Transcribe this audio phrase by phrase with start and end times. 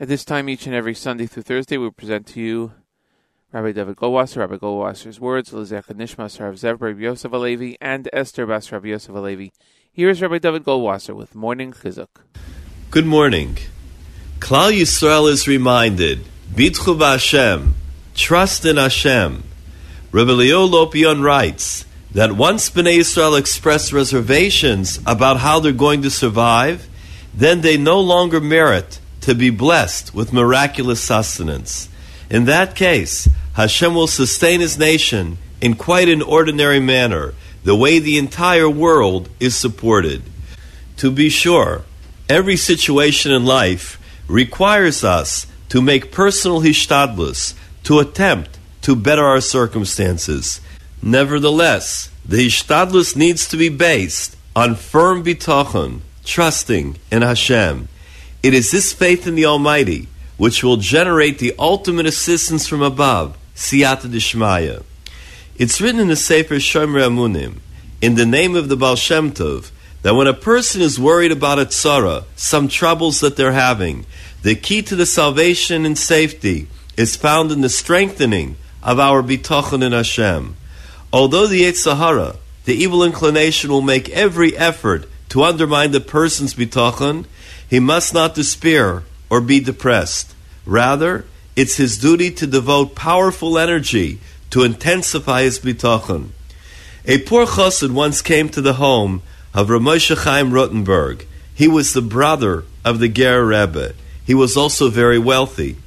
[0.00, 2.72] At this time, each and every Sunday through Thursday, we present to you
[3.52, 8.44] Rabbi David Goldwasser, Rabbi Goldwasser's words, Lizech Nishmas Rav Zev, Rabbi Yosef Alevi, and Esther
[8.44, 9.52] Bas Rabbi Yosef Alevi.
[9.92, 12.08] Here is Rabbi David Goldwasser with Morning Chizuk.
[12.90, 13.58] Good morning.
[14.40, 17.76] Klal Yisrael is reminded, Bitchu Hashem,
[18.16, 19.44] trust in Hashem.
[20.10, 26.10] Rabbi Leo Lopian writes that once Bnei Israel express reservations about how they're going to
[26.10, 26.88] survive,
[27.32, 31.88] then they no longer merit to be blessed with miraculous sustenance.
[32.28, 37.32] In that case, Hashem will sustain his nation in quite an ordinary manner,
[37.62, 40.22] the way the entire world is supported.
[40.98, 41.84] To be sure,
[42.28, 47.54] every situation in life requires us to make personal hishtadlus,
[47.84, 50.60] to attempt to better our circumstances.
[51.02, 57.88] Nevertheless, the hishtadlus needs to be based on firm bitachon, trusting in Hashem.
[58.44, 63.38] It is this faith in the Almighty which will generate the ultimate assistance from above,
[63.56, 64.82] siyata dishmaya.
[65.56, 67.60] It's written in the Sefer Shomer Emunim,
[68.02, 69.70] in the name of the Baal Shem Tov,
[70.02, 74.04] that when a person is worried about a tzara, some troubles that they're having,
[74.42, 76.66] the key to the salvation and safety
[76.98, 80.54] is found in the strengthening of our bitachon in Hashem.
[81.10, 86.54] Although the Yetzer Hara, the evil inclination, will make every effort to undermine the person's
[86.54, 87.26] bitachon,
[87.68, 90.32] he must not despair or be depressed.
[90.64, 91.24] Rather,
[91.56, 96.28] it's his duty to devote powerful energy to intensify his bitachon.
[97.06, 101.26] A poor chassid once came to the home of Reb Moshe Chaim Rottenberg.
[101.52, 103.94] He was the brother of the Ger Rebbe.
[104.24, 105.78] He was also very wealthy.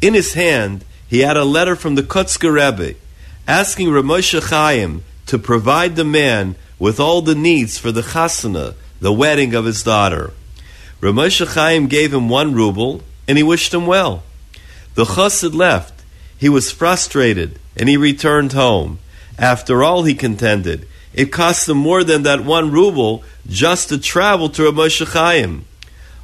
[0.00, 2.96] In his hand, he had a letter from the Kotzker Rebbe
[3.48, 8.76] asking Reb Moshe Chaim to provide the man with all the needs for the chasana,
[9.00, 10.32] the wedding of his daughter.
[11.00, 14.22] Reb Moshe Chaim gave him one ruble, and he wished him well.
[14.94, 16.04] The chassid left.
[16.38, 18.98] He was frustrated, and he returned home.
[19.38, 24.48] After all, he contended, it cost him more than that one ruble just to travel
[24.50, 25.64] to Reb Moshe Chaim.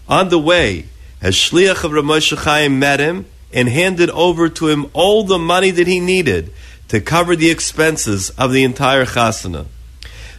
[0.08, 0.86] On the way,
[1.22, 5.38] a shliach of Reb Moshe Chaim met him and handed over to him all the
[5.38, 6.52] money that he needed
[6.88, 9.66] to cover the expenses of the entire chasana.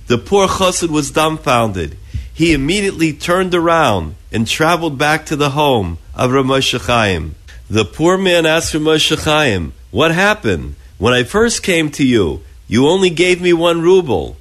[0.07, 1.97] The poor chassid was dumbfounded.
[2.41, 7.35] He immediately turned around and traveled back to the home of Reb Moshe Chaim.
[7.69, 10.73] The poor man asked Reb Moshe Chaim, What happened?
[10.97, 14.37] When I first came to you, you only gave me one ruble.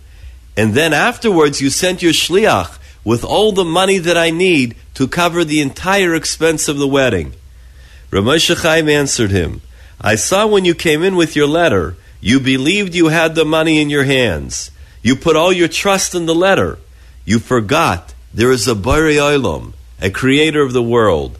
[0.56, 5.06] And then afterwards, you sent your shliach with all the money that I need to
[5.06, 7.34] cover the entire expense of the wedding.
[8.10, 9.60] Reb Moshe Chaim answered him,
[10.00, 13.78] I saw when you came in with your letter, you believed you had the money
[13.78, 14.70] in your hands.
[15.02, 16.78] You put all your trust in the letter.
[17.24, 21.38] You forgot there is a Bari Olam, a creator of the world.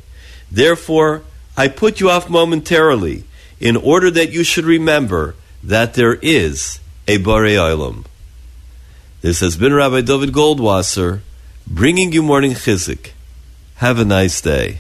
[0.51, 1.23] Therefore,
[1.57, 3.25] I put you off momentarily
[3.59, 8.05] in order that you should remember that there is a Bari Olam.
[9.21, 11.21] This has been Rabbi David Goldwasser
[11.67, 13.11] bringing you morning chizuk.
[13.77, 14.79] Have a nice day.